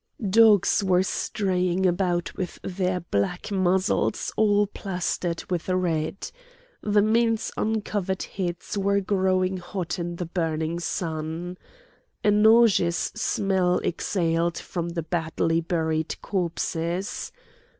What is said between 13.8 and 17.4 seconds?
exhaled from the badly buried corpses.